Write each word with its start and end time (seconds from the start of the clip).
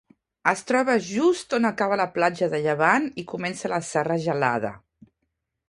Es 0.51 0.63
troba 0.69 0.95
just 1.07 1.53
on 1.57 1.69
acaba 1.69 1.99
la 2.01 2.07
platja 2.17 2.49
de 2.55 2.61
Llevant 2.65 3.07
i 3.25 3.29
comença 3.35 3.73
la 3.75 3.81
Serra 3.93 4.21
Gelada. 4.27 4.73